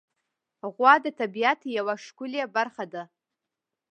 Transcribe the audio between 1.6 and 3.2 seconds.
یوه ښکلی برخه ده.